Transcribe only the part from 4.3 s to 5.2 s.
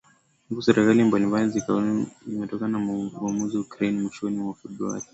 mwa Februari